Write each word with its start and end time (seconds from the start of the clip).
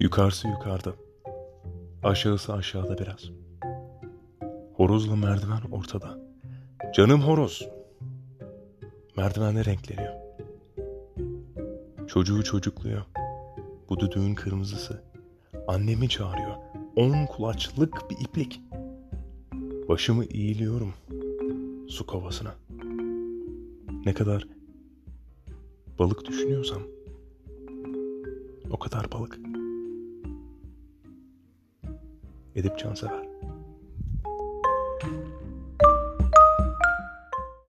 Yukarısı 0.00 0.48
yukarıda. 0.48 0.92
Aşağısı 2.02 2.52
aşağıda 2.52 2.98
biraz. 2.98 3.30
Horozla 4.74 5.16
merdiven 5.16 5.60
ortada. 5.72 6.18
Canım 6.94 7.20
horoz. 7.20 7.68
Merdivenle 9.16 9.64
renkleniyor. 9.64 10.14
Çocuğu 12.08 12.44
çocukluyor. 12.44 13.02
Bu 13.88 14.00
düdüğün 14.00 14.34
kırmızısı. 14.34 15.02
Annemi 15.68 16.08
çağırıyor. 16.08 16.56
On 16.96 17.26
kulaçlık 17.26 18.10
bir 18.10 18.16
iplik. 18.20 18.60
Başımı 19.88 20.24
eğiliyorum 20.24 20.94
su 21.88 22.06
kovasına. 22.06 22.54
Ne 24.06 24.14
kadar 24.14 24.48
balık 25.98 26.24
düşünüyorsam 26.26 26.82
o 28.70 28.78
kadar 28.78 29.12
balık. 29.12 29.49
Edip 32.60 32.76
Cansever. 32.76 33.29